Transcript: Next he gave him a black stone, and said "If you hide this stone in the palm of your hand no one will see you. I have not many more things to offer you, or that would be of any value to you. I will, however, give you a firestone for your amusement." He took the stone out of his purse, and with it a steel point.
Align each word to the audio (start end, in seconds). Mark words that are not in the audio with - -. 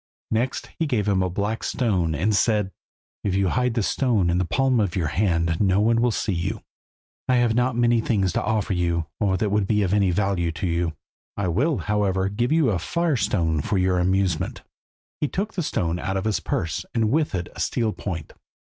Next 0.31 0.71
he 0.79 0.87
gave 0.87 1.07
him 1.07 1.21
a 1.21 1.29
black 1.29 1.63
stone, 1.63 2.15
and 2.15 2.35
said 2.35 2.71
"If 3.23 3.35
you 3.35 3.49
hide 3.49 3.75
this 3.75 3.87
stone 3.87 4.31
in 4.31 4.39
the 4.39 4.45
palm 4.45 4.79
of 4.79 4.95
your 4.95 5.09
hand 5.09 5.57
no 5.61 5.79
one 5.79 6.01
will 6.01 6.09
see 6.09 6.33
you. 6.33 6.63
I 7.29 7.35
have 7.35 7.53
not 7.53 7.75
many 7.75 7.99
more 8.01 8.07
things 8.07 8.33
to 8.33 8.41
offer 8.41 8.73
you, 8.73 9.05
or 9.19 9.37
that 9.37 9.51
would 9.51 9.67
be 9.67 9.83
of 9.83 9.93
any 9.93 10.09
value 10.09 10.51
to 10.53 10.65
you. 10.65 10.93
I 11.37 11.49
will, 11.49 11.77
however, 11.77 12.29
give 12.29 12.51
you 12.51 12.71
a 12.71 12.79
firestone 12.79 13.61
for 13.61 13.77
your 13.77 13.99
amusement." 13.99 14.63
He 15.19 15.27
took 15.27 15.53
the 15.53 15.61
stone 15.61 15.99
out 15.99 16.17
of 16.17 16.25
his 16.25 16.39
purse, 16.39 16.83
and 16.95 17.11
with 17.11 17.35
it 17.35 17.49
a 17.55 17.59
steel 17.59 17.93
point. 17.93 18.33